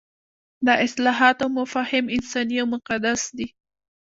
[0.65, 3.47] دا اصطلاحات او مفاهیم انساني او مقدس دي.